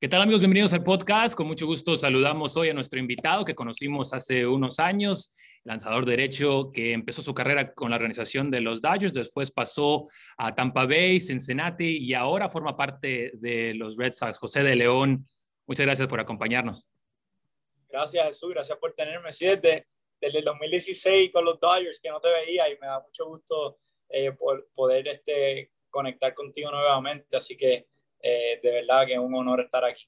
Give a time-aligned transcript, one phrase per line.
[0.00, 0.42] ¿Qué tal amigos?
[0.42, 1.34] Bienvenidos al podcast.
[1.34, 6.70] Con mucho gusto saludamos hoy a nuestro invitado que conocimos hace unos años, lanzador derecho
[6.72, 10.06] que empezó su carrera con la organización de los Dodgers, después pasó
[10.36, 14.38] a Tampa Bay, Cincinnati y ahora forma parte de los Red Sox.
[14.38, 15.28] José de León,
[15.66, 16.86] muchas gracias por acompañarnos.
[17.88, 19.32] Gracias Jesús, gracias por tenerme.
[19.32, 19.88] Sí, desde,
[20.20, 23.80] desde el 2016 con los Dodgers que no te veía y me da mucho gusto
[24.10, 27.36] eh, por poder este, conectar contigo nuevamente.
[27.36, 27.88] Así que
[28.22, 30.04] eh, de verdad que es un honor estar aquí.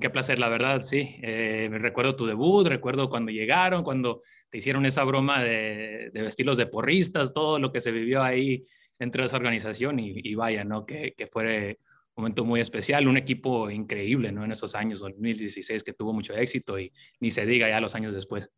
[0.00, 1.16] qué placer, la verdad, sí.
[1.22, 6.58] Eh, recuerdo tu debut, recuerdo cuando llegaron, cuando te hicieron esa broma de, de vestirlos
[6.58, 8.62] de porristas, todo lo que se vivió ahí
[9.00, 10.84] dentro de esa organización y, vaya, ¿no?
[10.84, 11.78] Que, que fue
[12.14, 14.44] un momento muy especial, un equipo increíble, ¿no?
[14.44, 18.14] En esos años, 2016, que tuvo mucho éxito y ni se diga ya los años
[18.14, 18.50] después.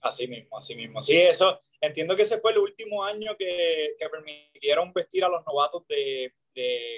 [0.00, 1.00] Así mismo, así mismo.
[1.00, 5.42] Sí, eso, entiendo que ese fue el último año que, que permitieron vestir a los
[5.46, 6.34] novatos de,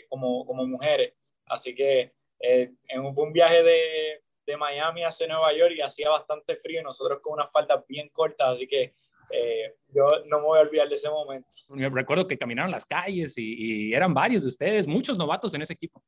[0.09, 1.15] como, como mujeres.
[1.47, 6.57] Así que eh, en un, viaje de, de, Miami hacia Nueva York y hacía bastante
[6.57, 8.95] frío y nosotros con unas faldas bien cortas, así que
[9.31, 11.49] eh, yo no me voy a olvidar de ese momento.
[11.69, 16.03] recuerdo que caminaron las calles y, eran varios de ustedes, muchos novatos en ese equipo.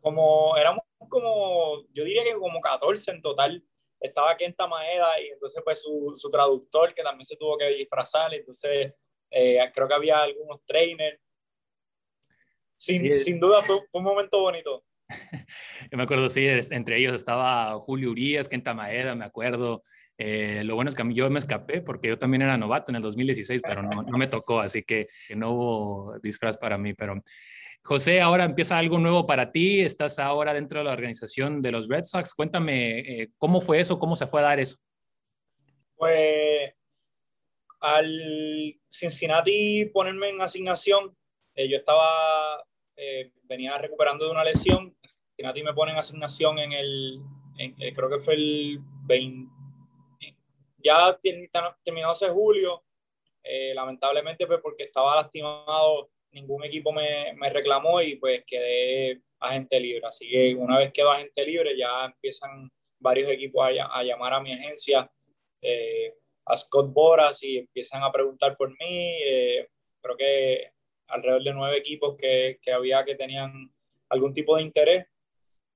[0.00, 3.64] Como éramos como, yo diría que como 14 en total.
[3.98, 8.32] Estaba Kenta Maeda y entonces pues su, su traductor que también se tuvo que disfrazar,
[8.32, 8.94] entonces
[9.30, 11.20] eh, creo que había algunos trainers
[13.18, 14.84] sin, duda fue, un momento bonito.
[15.90, 19.82] Yo me acuerdo, sí, entre ellos estaba Julio Urias, Kenta Maeda, me acuerdo.
[20.22, 23.02] Eh, lo bueno es que yo me escapé porque yo también era novato en el
[23.02, 26.92] 2016, pero no, no me tocó, así que, no hubo disfraz para mí.
[26.92, 27.22] Pero
[27.82, 29.80] José, ahora empieza algo nuevo para ti.
[29.80, 32.34] Estás ahora dentro de la organización de los Red Sox.
[32.34, 34.76] Cuéntame eh, cómo fue eso, cómo se fue a dar eso.
[35.96, 36.74] Pues
[37.80, 41.16] al Cincinnati ponerme en asignación,
[41.54, 42.04] eh, yo estaba
[43.02, 44.94] eh, venía recuperando de una lesión.
[45.34, 47.22] Cincinnati me pone en asignación en el,
[47.58, 49.50] eh, creo que fue el 20,
[50.76, 51.18] ya
[51.82, 52.84] terminó ese julio,
[53.42, 59.80] eh, lamentablemente pues porque estaba lastimado, ningún equipo me, me, reclamó y pues quedé agente
[59.80, 60.06] libre.
[60.06, 64.40] Así que una vez quedo agente libre ya empiezan varios equipos a, a llamar a
[64.40, 65.10] mi agencia,
[66.44, 69.16] a Scott Boras y empiezan a preguntar por mí.
[70.02, 70.72] creo que
[71.10, 73.72] alrededor de nueve equipos que, que había que tenían
[74.08, 75.06] algún tipo de interés,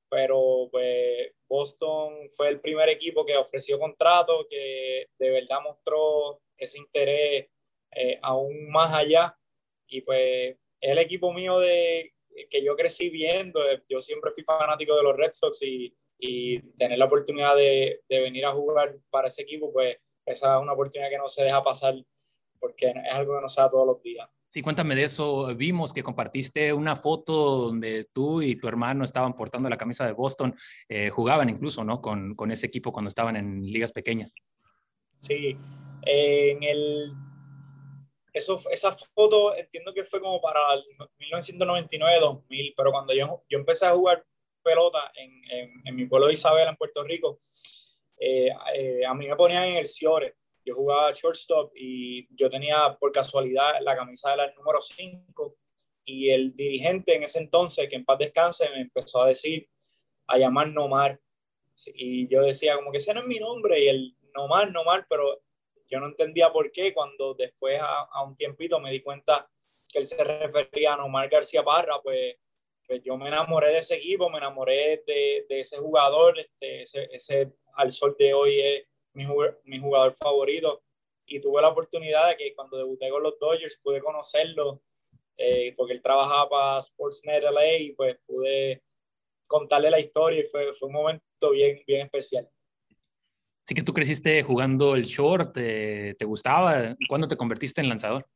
[0.09, 6.79] pero pues Boston fue el primer equipo que ofreció contrato, que de verdad mostró ese
[6.79, 7.49] interés
[7.93, 9.37] eh, aún más allá
[9.89, 12.13] y pues es el equipo mío de
[12.51, 16.99] que yo crecí viendo, yo siempre fui fanático de los Red Sox y, y tener
[16.99, 19.97] la oportunidad de, de, venir a jugar para ese equipo, pues
[20.27, 21.95] esa es una oportunidad que no se deja pasar
[22.59, 24.29] porque es algo que no se da todos los días.
[24.55, 25.53] Sí, cuéntame de eso.
[25.57, 30.13] Vimos que compartiste una foto donde tú y tu hermano estaban portando la camisa de
[30.13, 30.55] Boston,
[30.89, 32.01] eh, jugaban incluso, ¿no?
[32.01, 34.33] Con, ese equipo cuando estaban en ligas pequeñas.
[35.17, 35.59] Sí,
[36.07, 37.13] en el...
[38.33, 40.61] Esa foto entiendo que fue como para
[41.19, 44.25] 1999-2000, pero cuando yo, empecé a jugar
[44.63, 47.41] pelota en, mi pueblo de Isabela, en Puerto Rico,
[48.21, 52.97] eh, eh, a mí me ponían en el Ciore yo jugaba shortstop y yo tenía
[52.99, 55.57] por casualidad la camisa de la número 5
[56.05, 59.69] y el dirigente en ese entonces, que en paz descanse, me empezó a decir,
[60.27, 61.21] a llamar Nomar.
[61.95, 65.43] Y yo decía, como que ese no es mi nombre, y el Nomar, Nomar, pero
[65.89, 66.93] yo no entendía por qué.
[66.93, 69.49] Cuando después, a, un tiempito, me di cuenta
[69.89, 72.37] que él se refería a Nomar García Parra, pues,
[72.87, 77.09] pues yo me enamoré de ese equipo, me enamoré de, de ese jugador, este, ese,
[77.13, 79.27] ese al sol de hoy es mi,
[79.65, 80.83] mi jugador favorito.
[81.27, 84.83] Y tuve la oportunidad de que cuando debuté con los Dodgers pude conocerlo,
[85.37, 88.83] eh, porque él trabajaba para Sportsnet LA y pues pude
[89.47, 92.49] contarle la historia y fue, fue un momento bien, bien especial.
[93.67, 96.95] Sí que tú creciste jugando el short, ¿te, te gustaba?
[97.09, 98.27] ¿Cuándo te convertiste en lanzador?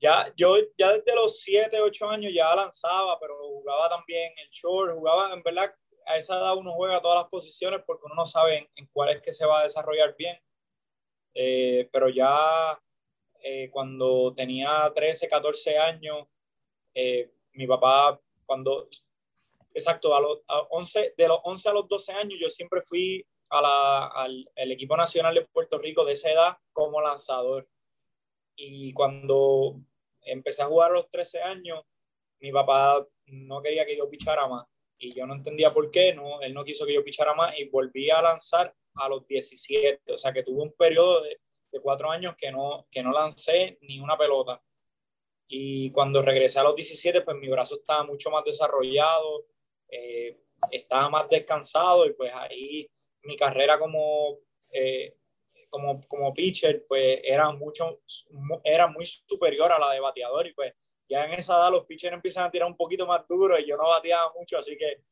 [0.00, 4.94] Ya, yo ya desde los 7, 8 años ya lanzaba, pero jugaba también el short,
[4.94, 5.74] jugaba, en verdad,
[6.06, 9.22] a esa edad uno juega todas las posiciones porque uno no sabe en, cuál es
[9.22, 10.36] que se va a desarrollar bien.
[11.34, 12.80] Eh, pero ya
[13.42, 16.26] eh, cuando tenía 13, 14 años,
[16.94, 18.88] eh, mi papá, cuando,
[19.72, 20.40] exacto, a los
[20.70, 24.72] 11, de los 11 a los 12 años, yo siempre fui a la, al el
[24.72, 27.68] equipo nacional de Puerto Rico de esa edad como lanzador.
[28.56, 29.80] Y cuando
[30.22, 31.82] empecé a jugar a los 13 años,
[32.40, 34.66] mi papá no quería que yo pichara más
[34.98, 37.68] y yo no entendía por qué, no, él no quiso que yo pichara más y
[37.68, 41.38] volví a lanzar a los 17, o sea que tuve un periodo de,
[41.82, 44.62] cuatro años que no, que no lancé ni una pelota.
[45.48, 49.44] Y cuando regresé a los 17, pues mi brazo estaba mucho más desarrollado,
[49.88, 50.38] eh,
[50.70, 52.88] estaba más descansado y pues ahí
[53.24, 54.38] mi carrera como,
[54.70, 55.16] eh,
[55.68, 58.00] como, como pitcher pues era, mucho,
[58.62, 60.72] era muy superior a la de bateador y pues
[61.08, 63.76] ya en esa edad los pitchers empiezan a tirar un poquito más duro y yo
[63.76, 65.02] no bateaba mucho, así que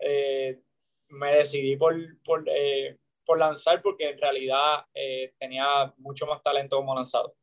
[0.00, 0.60] eh,
[1.08, 2.44] me decidí por, por,
[3.24, 4.84] por, lanzar porque en realidad
[5.38, 7.34] tenía mucho más talento como lanzado.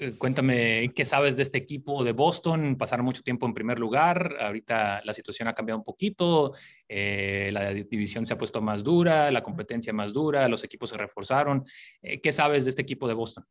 [0.00, 2.76] Eh, cuéntame, ¿qué sabes de este equipo de Boston?
[2.76, 6.52] Pasaron mucho tiempo en primer lugar, ahorita la situación ha cambiado un poquito,
[6.88, 10.96] eh, la división se ha puesto más dura, la competencia más dura, los equipos se
[10.96, 11.64] reforzaron.
[12.00, 13.44] Eh, ¿Qué sabes de este equipo de Boston?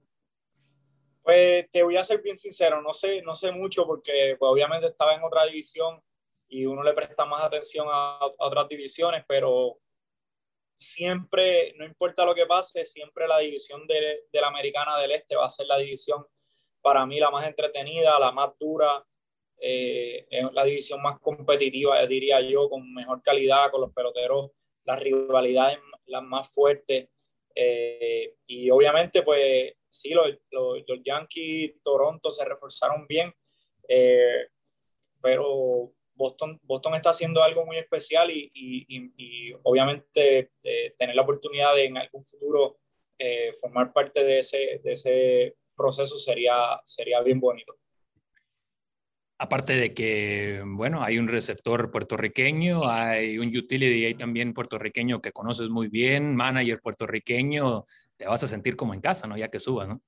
[1.28, 4.88] Pues te voy a ser bien sincero, no sé, no sé mucho porque pues, obviamente
[4.88, 6.02] estaba en otra división
[6.48, 9.78] y uno le presta más atención a, otras divisiones, pero
[10.78, 15.36] siempre, no importa lo que pase, siempre la división de, de, la americana del este
[15.36, 16.26] va a ser la división
[16.82, 19.06] para mí la más entretenida, la más dura,
[19.60, 24.52] eh, la división más competitiva, diría yo, con mejor calidad, con los peloteros,
[24.86, 27.10] las rivalidades las más fuertes.
[27.54, 33.34] Eh, y obviamente, pues sí, los, los, Yankees, Toronto se reforzaron bien,
[33.88, 34.48] eh,
[35.22, 40.52] pero Boston, Boston está haciendo algo muy especial y, y, y, obviamente
[40.98, 42.80] tener la oportunidad de en algún futuro
[43.60, 47.78] formar parte de ese, de ese proceso sería, sería bien bonito.
[49.40, 55.32] Aparte de que, bueno, hay un receptor puertorriqueño, hay un utility ahí también puertorriqueño que
[55.32, 57.86] conoces muy bien, manager puertorriqueño,
[58.18, 59.38] te vas a sentir como en casa, ¿no?
[59.38, 60.02] Ya que subas, ¿no?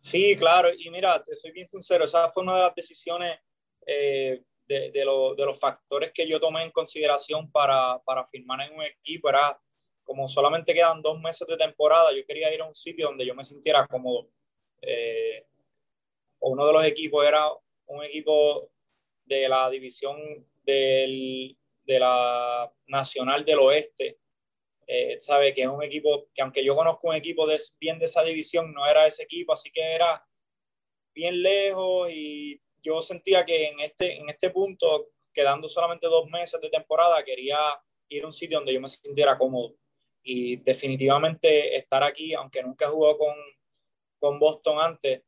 [0.00, 3.36] Sí, claro, y mira, te soy bien sincero, esa fue una de las decisiones
[3.84, 8.76] eh, de, de, de, los factores que yo tomé en consideración para, para firmar en
[8.76, 9.58] un equipo, era
[10.04, 13.34] como solamente quedan dos meses de temporada, yo quería ir a un sitio donde yo
[13.34, 14.30] me sintiera cómodo
[14.80, 15.46] eh,
[16.40, 17.44] uno de los equipos era
[17.86, 18.70] un equipo
[19.24, 20.16] de la división
[20.64, 24.18] del, de la Nacional del Oeste,
[24.90, 28.06] eh, sabe que es un equipo que aunque yo conozco un equipo de, bien de
[28.06, 30.26] esa división, no era ese equipo, así que era
[31.14, 36.58] bien lejos y yo sentía que en este, en este punto, quedando solamente dos meses
[36.62, 37.58] de temporada, quería
[38.08, 39.74] ir a un sitio donde yo me sintiera cómodo.
[40.22, 43.34] Y definitivamente estar aquí, aunque nunca he jugado con,
[44.18, 45.22] con Boston antes,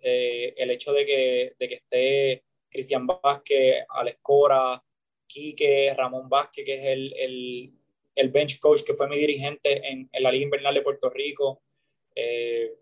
[0.00, 4.82] eh, el hecho de que, de que esté Cristian Vázquez, Alex Cora,
[5.28, 7.72] Quique, Ramón Vázquez, que es el, el,
[8.16, 11.62] el, bench coach que fue mi dirigente en, en la Liga Invernal de Puerto Rico,
[12.14, 12.72] eh,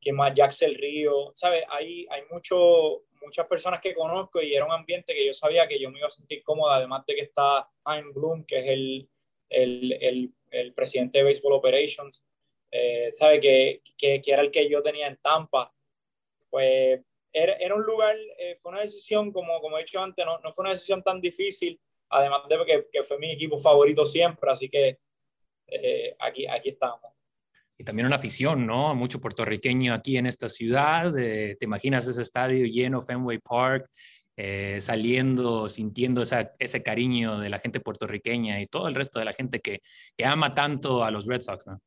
[0.00, 1.64] que más Jaxel Río, ¿sabes?
[1.68, 5.78] Hay, hay mucho, muchas personas que conozco y era un ambiente que yo sabía que
[5.78, 9.08] yo me iba a sentir cómoda, además de que está Hein Bloom, que es el,
[9.48, 12.24] el, el, el presidente de Baseball Operations,
[12.70, 15.72] eh, sabe que, que, que, era el que yo tenía en Tampa.
[16.50, 17.00] Pues
[17.32, 20.52] era, era un lugar, eh, fue una decisión, como, como he dicho antes, no, no
[20.52, 21.80] fue una decisión tan difícil,
[22.12, 24.98] además de que, que fue mi equipo favorito siempre, así que
[25.66, 27.00] eh, aquí, aquí estamos.
[27.78, 28.94] Y también una afición, ¿no?
[28.94, 31.12] Mucho puertorriqueño aquí en esta ciudad.
[31.12, 33.90] te imaginas ese estadio lleno, Fenway Park,
[34.36, 39.24] eh, saliendo, sintiendo esa, ese cariño de la gente puertorriqueña y todo el resto de
[39.24, 39.80] la gente que,
[40.16, 41.80] que ama tanto a los Red Sox, ¿no?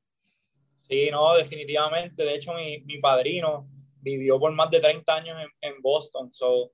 [0.82, 2.24] Sí, no, definitivamente.
[2.24, 3.68] De hecho, mi, mi padrino
[4.00, 6.32] vivió por más de 30 años en, en, Boston.
[6.32, 6.72] So,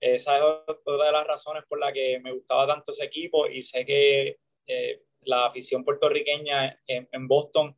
[0.00, 3.62] esa es otra de las razones por la que me gustaba tanto ese equipo y
[3.62, 7.76] sé que eh, la afición puertorriqueña en, en Boston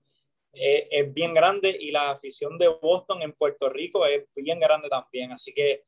[0.53, 4.89] es, es, bien grande y la afición de Boston en Puerto Rico es bien grande
[4.89, 5.33] también.
[5.33, 5.85] Así que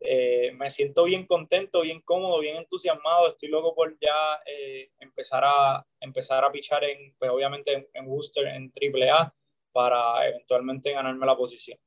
[0.00, 3.28] eh, me siento bien contento, bien cómodo, bien entusiasmado.
[3.28, 8.06] Estoy loco por ya eh, empezar, a, empezar a pichar en, pues obviamente en, en
[8.06, 9.34] Worcester, en AAA,
[9.72, 11.78] para eventualmente ganarme la posición.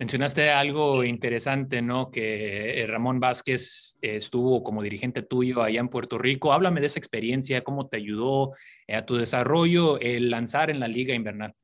[0.00, 2.10] Mencionaste algo interesante, ¿no?
[2.10, 6.52] Que eh, Ramón Vázquez estuvo como dirigente tuyo allá en Puerto Rico.
[6.52, 8.50] Háblame de esa experiencia, cómo te ayudó
[8.88, 11.54] a tu desarrollo el lanzar en la liga invernal.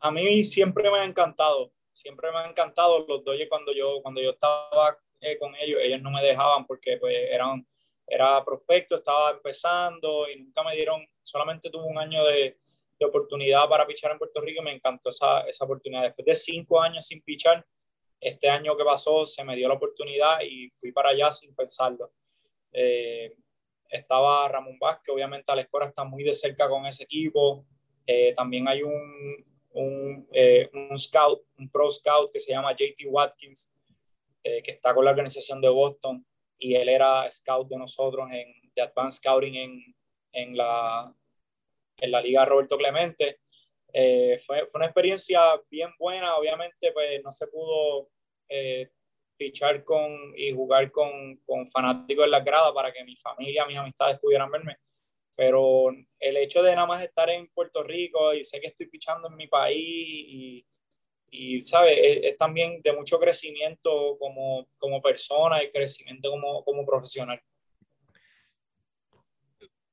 [0.00, 4.20] A mí siempre me ha encantado siempre me han encantado los Dodgers cuando yo, cuando
[4.20, 7.66] yo estaba eh, con ellos, ellos no me dejaban porque pues eran,
[8.06, 12.58] era prospecto, estaba empezando y nunca me dieron, solamente tuve un año de,
[12.98, 16.02] de oportunidad para pichar en Puerto Rico me encantó esa, esa oportunidad.
[16.02, 17.64] Después de cinco años sin pichar,
[18.20, 22.12] este año que pasó se me dio la oportunidad y fui para allá sin pensarlo.
[22.72, 23.34] Eh,
[23.88, 27.66] estaba Ramón Vázquez, obviamente Alex Cora está muy de cerca con ese equipo.
[28.06, 33.06] Eh, también hay un, un, eh, un, scout, un pro scout que se llama JT
[33.06, 33.72] Watkins,
[34.42, 36.24] que está con la organización de Boston
[36.56, 39.94] y él era scout de nosotros en de Advanced Scouting en,
[40.32, 41.12] en, la,
[41.98, 43.40] en la liga Roberto Clemente.
[43.92, 48.10] Eh, fue, fue, una experiencia bien buena, obviamente pues no se pudo
[49.36, 53.76] fichar con y jugar con, con fanáticos en la grada para que mi familia, mis
[53.76, 54.76] amistades pudieran verme.
[55.34, 59.28] Pero el hecho de nada más estar en Puerto Rico y sé que estoy pichando
[59.28, 60.66] en mi país y,
[61.30, 62.26] y ¿sabe?
[62.26, 67.40] Es, también de mucho crecimiento como, como persona y crecimiento como, como profesional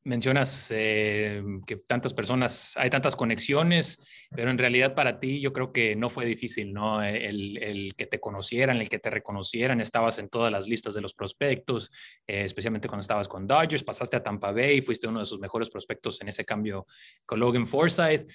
[0.05, 5.71] mencionas eh, que tantas personas, hay tantas conexiones, pero en realidad para ti yo creo
[5.71, 7.03] que no fue difícil, ¿no?
[7.03, 11.13] El, que te conocieran, el que te reconocieran, estabas en todas las listas de los
[11.13, 11.89] prospectos,
[12.27, 15.69] eh, especialmente cuando estabas con Dodgers, pasaste a Tampa Bay, fuiste uno de sus mejores
[15.69, 16.85] prospectos en ese cambio
[17.25, 18.27] con Logan Forsythe,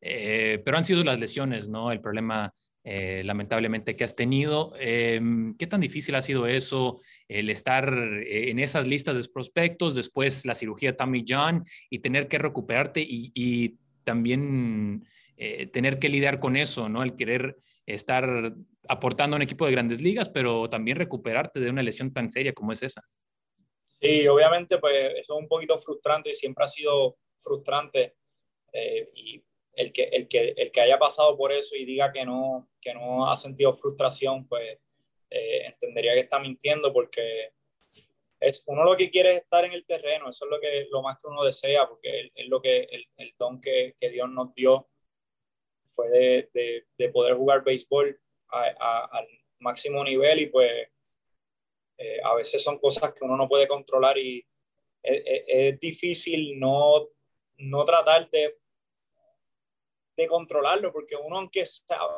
[0.00, 1.90] eh, pero han sido las lesiones, ¿no?
[1.90, 2.52] El problema
[2.88, 4.72] eh, lamentablemente que has tenido.
[4.78, 9.96] Em, ¿Qué tan difícil ha sido eso, el estar eh, en esas listas de prospectos,
[9.96, 15.04] después la cirugía Tommy John y tener que recuperarte y, también
[15.36, 17.02] eh, tener que lidiar con eso, ¿no?
[17.02, 18.54] El querer estar
[18.88, 22.52] aportando a un equipo de grandes ligas, pero también recuperarte de una lesión tan seria
[22.52, 23.00] como es esa.
[24.00, 28.14] Sí, obviamente, pues eso es un poquito frustrante y siempre ha sido frustrante.
[29.12, 29.42] y
[29.76, 32.94] el que, el, que, el que haya pasado por eso y diga que no, que
[32.94, 34.78] no ha sentido frustración, pues
[35.30, 37.52] eh, entendería que está mintiendo porque
[38.40, 41.02] es, uno lo que quiere es estar en el terreno, eso es lo, que, lo
[41.02, 44.88] más que uno desea, porque es, lo que el, don que, que, Dios nos dio
[45.84, 48.18] fue de, de, de poder jugar béisbol
[48.48, 49.28] al
[49.58, 50.88] máximo nivel y pues
[51.98, 54.46] eh, a veces son cosas que uno no puede controlar y
[55.02, 57.08] es, es difícil no,
[57.58, 58.52] no tratar de
[60.16, 61.64] de controlarlo, porque uno, aunque,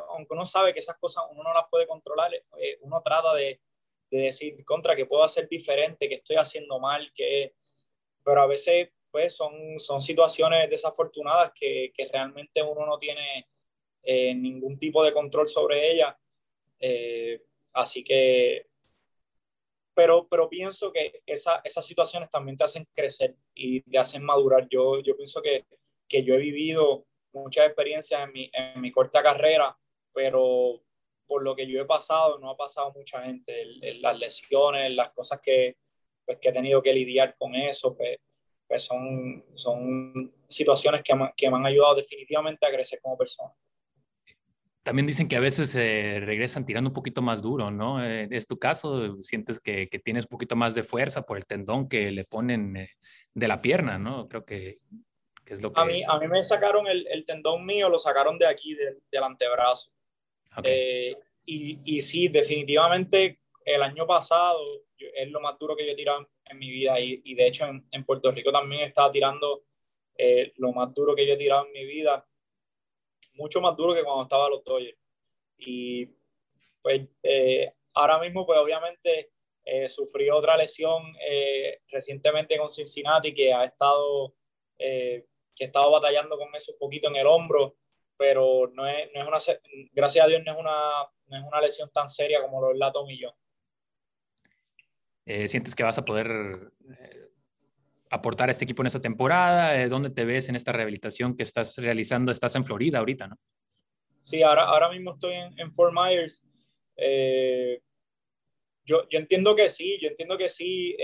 [0.09, 3.59] aunque uno sabe que esas cosas uno no las puede controlar, eh, uno trata de,
[4.09, 7.53] de, decir contra que puedo hacer diferente, que estoy haciendo mal, que...
[8.23, 13.49] Pero a veces, pues, son, son situaciones desafortunadas que, que realmente uno no tiene
[14.03, 16.15] eh, ningún tipo de control sobre ellas.
[16.79, 17.41] Eh,
[17.73, 18.67] así que...
[19.93, 24.69] Pero, pero pienso que esa, esas situaciones también te hacen crecer y te hacen madurar.
[24.69, 25.65] Yo, yo pienso que,
[26.07, 29.77] que yo he vivido muchas experiencias en mi, en mi corta carrera,
[30.13, 30.81] pero
[31.29, 33.65] por lo que yo he pasado, no ha pasado mucha gente.
[34.01, 35.77] las lesiones, las cosas que,
[36.25, 38.17] pues, que he tenido que lidiar con eso, pues,
[38.67, 43.51] pues son, son situaciones que, que, me han ayudado definitivamente a crecer como persona.
[44.81, 48.03] También dicen que a veces eh, regresan tirando un poquito más duro, ¿no?
[48.03, 49.21] Eh, ¿Es tu caso?
[49.21, 52.75] ¿Sientes que, que, tienes un poquito más de fuerza por el tendón que le ponen
[52.77, 52.89] eh,
[53.33, 54.27] de la pierna, ¿no?
[54.27, 54.77] Creo que
[55.75, 59.01] a, mí, a mí me sacaron el, el tendón mío, lo sacaron de aquí, del,
[59.11, 59.91] del antebrazo.
[60.63, 61.15] Eh,
[61.45, 64.59] y, y, sí, definitivamente el año pasado
[64.97, 67.65] es lo más duro que yo he tirado en, mi vida y, y, de hecho
[67.65, 69.63] en, en, Puerto Rico también estaba tirando
[70.17, 72.27] eh, lo más duro que yo he tirado en mi vida,
[73.33, 74.97] mucho más duro que cuando estaba a los Dodgers.
[75.57, 76.07] Y
[76.81, 79.31] pues eh, ahora mismo pues obviamente
[79.87, 81.13] sufrí otra lesión
[81.91, 84.33] recientemente con Cincinnati que ha estado
[85.59, 87.75] que he estado batallando con eso un poquito en el hombro,
[88.17, 89.37] pero no es, no es una,
[89.91, 90.79] gracias a Dios no es una,
[91.27, 93.33] no es una lesión tan seria como lo es la tomillón.
[95.25, 96.27] Eh, ¿Sientes que vas a poder
[96.97, 97.27] eh,
[98.09, 99.79] aportar a este equipo en esta temporada?
[99.79, 102.31] Eh, ¿Dónde te ves en esta rehabilitación que estás realizando?
[102.31, 103.35] Estás en Florida ahorita, ¿no?
[104.21, 106.43] Sí, ahora, ahora mismo estoy en, en Fort Myers.
[108.85, 110.95] yo, yo, entiendo que sí, yo entiendo que sí.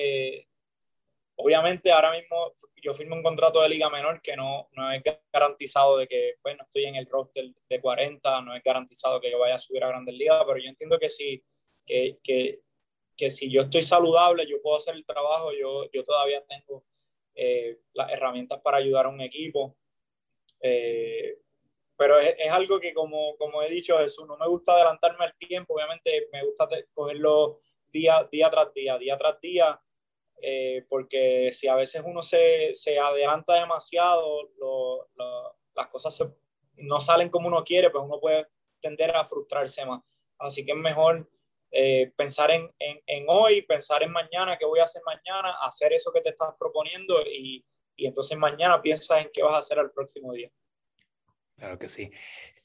[1.37, 5.97] Obviamente ahora mismo yo firmo un contrato de liga menor que no, no es garantizado
[5.97, 9.55] de que pues, estoy en el roster de 40, no es garantizado que yo vaya
[9.55, 11.43] a subir a grandes ligas, pero yo entiendo que sí,
[11.85, 12.61] que, que,
[13.17, 16.85] que si yo estoy saludable, yo puedo hacer el trabajo, yo, yo todavía tengo
[17.35, 19.75] eh, las herramientas para ayudar a un equipo.
[20.61, 21.37] Eh,
[21.97, 25.35] pero es, es, algo que, como, como he dicho, Jesús, no me gusta adelantarme al
[25.35, 29.81] tiempo, obviamente me gusta cogerlo día, día tras día, día tras día
[30.41, 36.31] eh, porque si a veces uno se, se adelanta demasiado, lo, lo, las cosas
[36.77, 38.47] no salen como uno quiere, pues uno puede
[38.79, 40.01] tender a frustrarse más.
[40.37, 41.29] Así que es mejor
[41.71, 45.93] eh, pensar en, en, en, hoy, pensar en mañana, qué voy a hacer mañana, hacer
[45.93, 47.65] eso que te estás proponiendo y,
[47.95, 50.51] y entonces mañana piensas en qué vas a hacer el próximo día.
[51.57, 52.11] Claro que sí.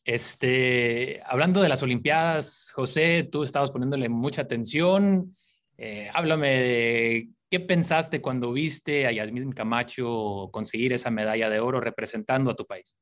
[0.04, 5.36] Este, hablando de las Olimpiadas, José, tú estabas poniéndole mucha atención.
[5.76, 11.80] Eh, háblame de ¿Qué pensaste cuando viste a Yasmín Camacho conseguir esa medalla de oro
[11.80, 12.96] representando a tu país?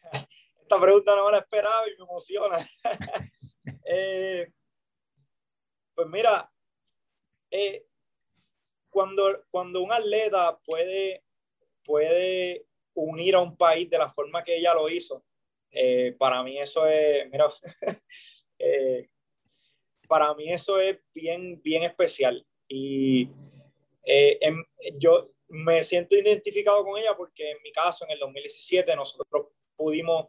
[0.62, 2.58] Esta pregunta no me la esperaba y me emociona.
[3.84, 4.50] eh,
[5.94, 6.50] pues mira,
[7.50, 7.86] eh,
[8.88, 11.22] cuando, cuando un atleta puede,
[11.84, 15.22] puede unir a un país de la forma que ella lo hizo,
[15.70, 17.52] eh, para mí eso es, mira,
[18.58, 19.10] eh,
[20.08, 22.46] para mí eso es bien, bien especial.
[22.68, 23.30] Y
[24.04, 24.38] eh,
[24.98, 30.28] yo me siento identificado con ella porque en mi caso, en el 2017, nosotros pudimos,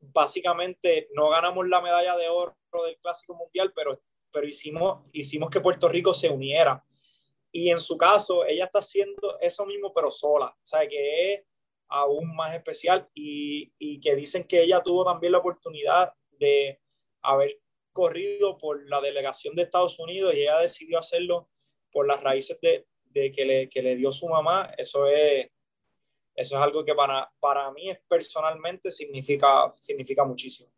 [0.00, 4.00] básicamente, no ganamos la medalla de oro del Clásico Mundial, pero,
[4.32, 6.84] pero hicimos, hicimos que Puerto Rico se uniera.
[7.52, 10.46] Y en su caso, ella está haciendo eso mismo, pero sola.
[10.46, 11.42] O sea, que es
[11.88, 16.80] aún más especial y, y que dicen que ella tuvo también la oportunidad de
[17.22, 17.60] haber
[17.92, 21.49] corrido por la delegación de Estados Unidos y ella decidió hacerlo
[21.92, 25.48] por las raíces de, de que, le, que, le, dio su mamá, eso es,
[26.34, 30.70] eso es algo que para, para mí personalmente significa, significa muchísimo.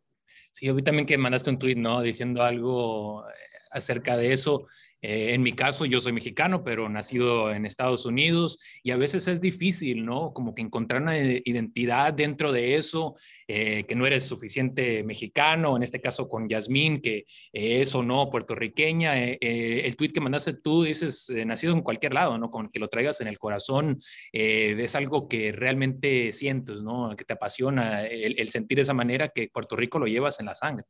[0.51, 2.01] Sí, yo vi también que mandaste un tweet, ¿no?
[2.01, 3.33] Diciendo algo eh,
[3.71, 4.67] acerca de eso.
[5.03, 9.27] Eh, en mi caso, yo soy mexicano, pero nacido en Estados Unidos y a veces
[9.27, 10.31] es difícil, ¿no?
[10.31, 13.15] Como que encontrar una identidad dentro de eso,
[13.49, 18.29] eh, que no eres suficiente mexicano, en este caso con Yasmín, que es o no
[18.29, 19.21] puertorriqueña.
[19.21, 22.49] el tweet que mandaste tú dices, nacido en cualquier lado, ¿no?
[22.49, 23.99] Con que lo traigas en el corazón,
[24.31, 27.13] es algo que realmente sientes, ¿no?
[27.17, 30.55] Que te apasiona el, el sentir esa manera que Puerto Rico lo llevas en la
[30.55, 30.85] sangre.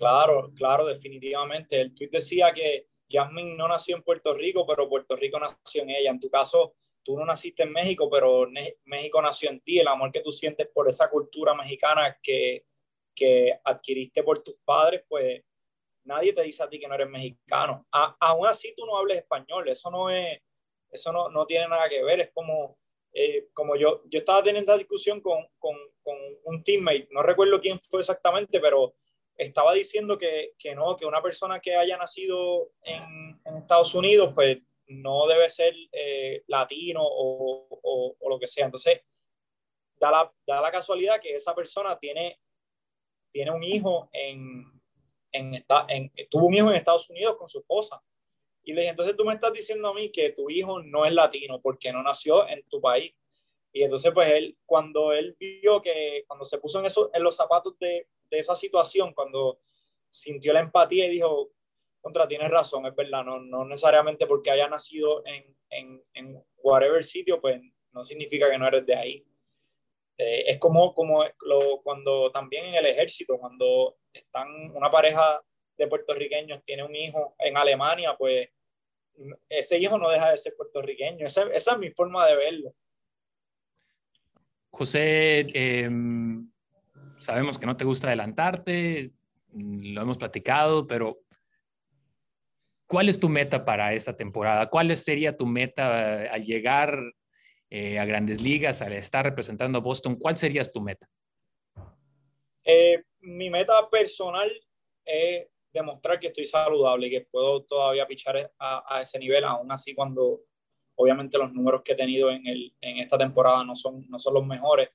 [0.00, 1.78] Claro, claro, definitivamente.
[1.78, 5.90] El tweet decía que Yasmin no nació en Puerto Rico, pero Puerto Rico nació en
[5.90, 6.10] ella.
[6.10, 8.48] En tu caso, tú no naciste en México, pero
[8.84, 9.80] México nació en ti.
[9.80, 12.64] El amor que tú sientes por esa cultura mexicana que,
[13.14, 15.42] que adquiriste por tus padres, pues
[16.04, 17.86] nadie te dice a ti que no eres mexicano.
[17.90, 20.40] aún así tú no hables español, eso no es,
[20.90, 22.20] eso no, no tiene nada que ver.
[22.20, 22.78] Es como,
[23.12, 27.60] eh, como yo, yo estaba teniendo esta discusión con, con, con un teammate, no recuerdo
[27.60, 28.94] quién fue exactamente, pero
[29.40, 34.32] estaba diciendo que, que, no, que una persona que haya nacido en, en Estados Unidos,
[34.34, 38.66] pues no debe ser eh, latino o, o, o, lo que sea.
[38.66, 39.00] Entonces,
[39.96, 42.38] da la, da la, casualidad que esa persona tiene,
[43.30, 44.64] tiene un hijo en,
[45.32, 48.02] en, en, tuvo un hijo en Estados Unidos con su esposa.
[48.62, 51.14] Y le dije, entonces tú me estás diciendo a mí que tu hijo no es
[51.14, 53.14] latino porque no nació en tu país.
[53.72, 57.36] Y entonces, pues él, cuando él vio que, cuando se puso en, eso, en los
[57.36, 59.60] zapatos de, de esa situación, cuando
[60.08, 61.50] sintió la empatía y dijo,
[62.00, 67.04] contra, tienes razón, es verdad, no, no necesariamente porque haya nacido en, en, en whatever
[67.04, 67.60] sitio, pues
[67.92, 69.26] no significa que no eres de ahí.
[70.16, 75.42] Eh, es como, como lo, cuando también en el ejército, cuando están una pareja
[75.78, 78.48] de puertorriqueños tiene un hijo en Alemania, pues
[79.48, 81.26] ese hijo no deja de ser puertorriqueño.
[81.26, 82.74] Esa, es mi forma de verlo.
[84.70, 85.88] José, eh,
[87.20, 89.12] sabemos que no te gusta adelantarte,
[89.52, 91.20] mm, lo hemos platicado, pero
[92.86, 94.68] ¿cuál es tu meta para esta temporada?
[94.68, 96.98] ¿Cuál sería tu meta al llegar
[97.70, 100.16] eh, a grandes ligas, al estar representando a Boston?
[100.16, 101.08] ¿Cuál sería tu meta?
[102.64, 104.50] Eh, mi meta personal
[105.04, 109.70] es demostrar que estoy saludable y que puedo todavía pichar a, a, ese nivel, aún
[109.70, 110.40] así cuando
[111.00, 114.34] obviamente los números que he tenido en, el, en esta temporada no son, no son
[114.34, 114.90] los mejores.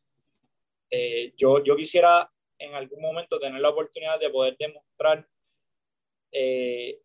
[0.89, 5.27] Eh, yo, yo quisiera en algún momento tener la oportunidad de poder demostrar
[6.31, 7.01] eh,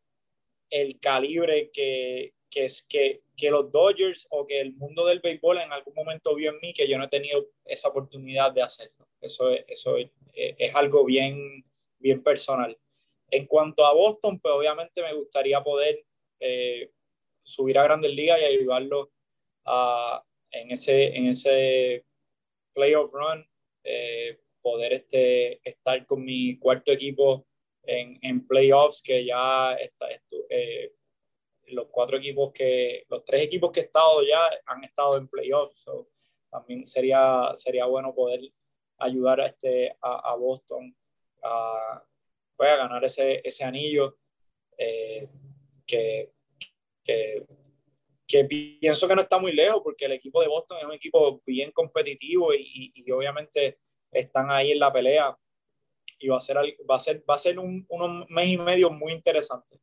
[0.70, 5.58] el calibre que, que, es, que, que los Dodgers o que el mundo del béisbol
[5.58, 9.08] en algún momento vio en mí que yo no he tenido esa oportunidad de hacerlo.
[9.20, 11.64] Eso, es, eso es, es algo bien,
[11.98, 12.78] bien personal.
[13.30, 16.04] En cuanto a Boston, pues obviamente me gustaría poder
[16.40, 16.90] eh,
[17.42, 19.12] subir a Grandes Ligas y ayudarlo
[19.64, 22.04] a, en, ese, en ese
[22.72, 23.46] playoff run
[23.84, 27.46] eh, poder este, estar con mi cuarto equipo
[27.82, 30.06] en, en playoffs, que ya está,
[30.48, 30.92] eh,
[31.68, 35.86] los cuatro equipos que, los tres equipos que he estado ya han estado en playoffs,
[36.50, 38.40] también sería, sería bueno poder
[38.98, 40.94] ayudar a, este, a, a Boston
[41.42, 42.04] a,
[42.56, 44.18] pues, a, ganar ese, ese anillo
[44.76, 45.28] eh,
[45.86, 46.32] que,
[47.04, 47.46] que,
[48.30, 51.42] que, pienso que no está muy lejos porque el equipo de Boston es un equipo
[51.44, 53.78] bien competitivo y, y, y obviamente
[54.12, 55.36] están ahí en la pelea
[56.18, 58.90] y va a ser, va a ser, va a ser un, unos mes y medio
[58.90, 59.80] muy interesante.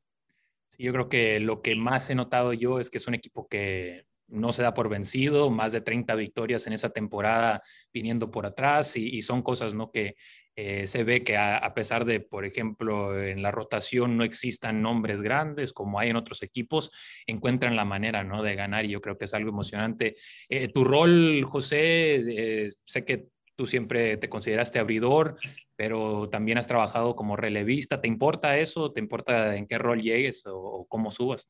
[0.69, 3.47] Sí, yo creo que lo que más he notado yo es que es un equipo
[3.47, 8.45] que no se da por vencido, más de 30 victorias en esa temporada viniendo por
[8.45, 9.89] atrás y, y son cosas ¿no?
[9.91, 10.15] que
[10.59, 14.81] eh, se ve que a, a, pesar de, por ejemplo, en la rotación no existan
[14.81, 16.91] nombres grandes como hay en otros equipos,
[17.27, 18.41] encuentran la manera ¿no?
[18.41, 20.15] de ganar y yo creo que es algo emocionante.
[20.49, 25.37] Eh, tu rol, José, eh, sé que tú siempre te consideraste abridor,
[25.75, 28.01] pero también has trabajado como relevista.
[28.01, 28.91] ¿Te importa eso?
[28.91, 31.47] ¿Te importa en qué rol llegues o, o cómo subas?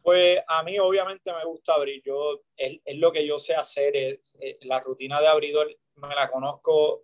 [0.00, 2.00] Pues a mí obviamente me gusta abrir.
[2.04, 3.96] Yo, es, es lo que yo sé hacer.
[3.96, 7.02] Es, es, la rutina de abridor me la conozco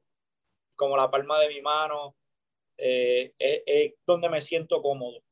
[0.77, 2.17] como la palma de mi mano.
[2.79, 5.23] eh, es, donde me siento cómodo.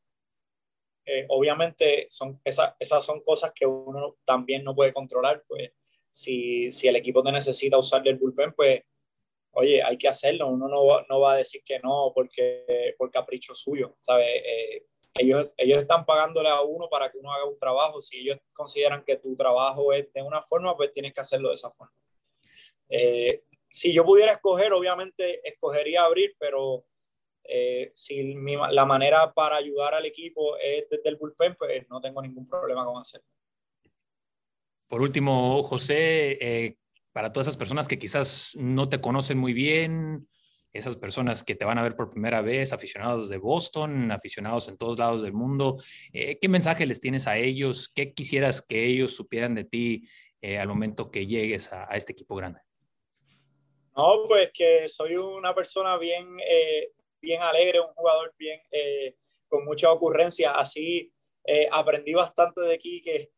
[1.06, 5.72] Eh, obviamente son, esas, esas son cosas que uno también no puede controlar, pues
[6.08, 8.82] si, si el equipo te necesita usar el bullpen, pues
[9.52, 13.54] oye, hay que hacerlo, uno no, no va a decir que no porque por capricho
[13.54, 14.26] suyo, ¿sabes?
[14.26, 18.38] Eh, ellos, ellos están pagándole a uno para que uno haga un trabajo, si ellos
[18.52, 21.92] consideran que tu trabajo es de una forma, pues tienes que hacerlo de esa forma.
[22.88, 26.86] Eh, si yo pudiera escoger, obviamente escogería abrir, pero
[27.42, 28.34] eh, si
[28.70, 32.84] la manera para ayudar al equipo es desde el bullpen, pues no tengo ningún problema
[32.84, 33.26] con hacerlo.
[34.86, 36.76] Por último, José, eh,
[37.12, 40.28] para todas esas personas que quizás no te conocen muy bien,
[40.72, 44.76] esas personas que te van a ver por primera vez, aficionados de Boston, aficionados en
[44.76, 45.82] todos lados del mundo,
[46.12, 47.90] eh, ¿qué mensaje les tienes a ellos?
[47.92, 50.08] ¿Qué quisieras que ellos supieran de ti
[50.60, 52.60] al momento que llegues a, este equipo grande?
[53.96, 56.26] No, pues que soy una persona bien,
[57.24, 59.16] bien alegre, un jugador bien eh,
[59.48, 60.52] con mucha ocurrencia.
[60.52, 61.12] Así
[61.44, 63.32] eh, aprendí bastante de Kike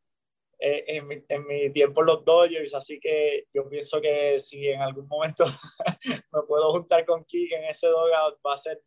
[0.59, 4.69] eh, en, mi, en, mi, tiempo en los Dodgers, así que yo pienso que si
[4.69, 5.45] en algún momento
[6.33, 8.83] me puedo juntar con Kike en ese dugout, va a ser,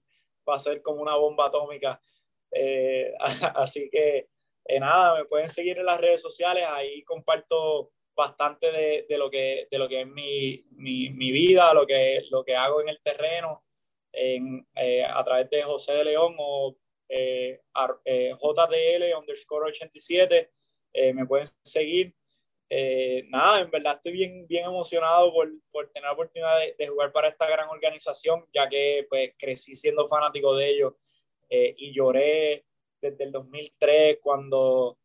[0.48, 2.00] va a ser como una bomba atómica.
[3.56, 4.28] así que
[4.80, 9.68] nada, me pueden seguir en las redes sociales, ahí comparto bastante de, de, lo, que,
[9.72, 13.00] de lo que es mi, mi, mi, vida, lo que, lo que hago en el
[13.02, 13.64] terreno
[14.12, 16.76] en, eh, a través de José de León o
[17.08, 17.62] eh,
[18.04, 20.52] eh, JDL underscore 87.
[21.14, 22.14] me pueden seguir.
[23.30, 27.30] nada, en verdad estoy bien, bien emocionado por, por tener la oportunidad de, jugar para
[27.30, 30.94] esta gran organización, ya que pues, crecí siendo fanático de ellos
[31.50, 32.66] y lloré
[33.02, 34.99] desde el 2003 cuando,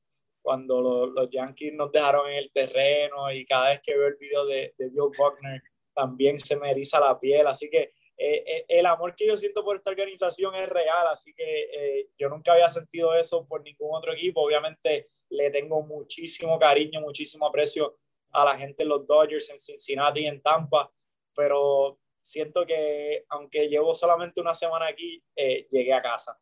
[0.44, 4.16] cuando los, los, Yankees nos dejaron en el terreno y cada vez que veo el
[4.16, 5.62] video de, de Bill Buckner
[5.94, 7.46] también se me eriza la piel.
[7.46, 11.33] Así que eh, eh, el amor que yo siento por esta organización es real, así
[11.35, 14.42] que eh, yo nunca había sentido eso por ningún otro equipo.
[14.42, 17.96] Obviamente le tengo muchísimo cariño, muchísimo aprecio
[18.33, 20.92] a la gente en los Dodgers, en Cincinnati y en Tampa,
[21.35, 26.38] pero siento que aunque llevo solamente una semana aquí, llegué a casa.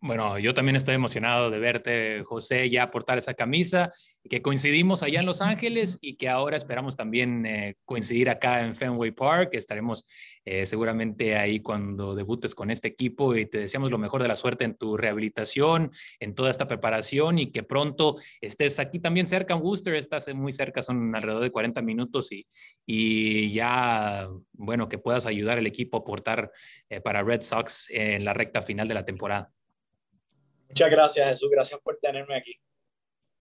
[0.00, 3.92] Bueno, yo también estoy emocionado de verte, José, ya portar esa camisa,
[4.30, 8.76] que coincidimos allá en Los Ángeles y que ahora esperamos también eh, coincidir acá en
[8.76, 9.50] Fenway Park.
[9.54, 10.06] Estaremos
[10.44, 14.36] eh, seguramente ahí cuando debutes con este equipo y te deseamos lo mejor de la
[14.36, 19.54] suerte en tu rehabilitación, en toda esta preparación y que pronto estés aquí también cerca
[19.54, 22.30] en Worcester, estás muy cerca, son alrededor de 40 minutos
[22.86, 26.52] y, ya, bueno, que puedas ayudar al equipo a portar
[26.88, 29.52] eh, para Red Sox en la recta final de la temporada.
[30.68, 31.50] Muchas gracias, Jesús.
[31.50, 32.54] Gracias por tenerme aquí.